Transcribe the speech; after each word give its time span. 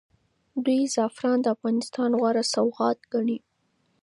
دوی 0.65 0.81
زعفران 0.95 1.37
د 1.41 1.45
افغانستان 1.55 2.11
غوره 2.19 2.43
سوغات 2.53 2.99
ګڼي. 3.13 3.37